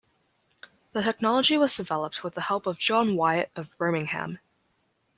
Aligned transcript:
The 0.93 1.03
technology 1.03 1.59
was 1.59 1.77
developed 1.77 2.23
with 2.23 2.33
the 2.33 2.41
help 2.41 2.65
of 2.65 2.79
John 2.79 3.15
Wyatt 3.15 3.51
of 3.55 3.77
Birmingham. 3.77 4.39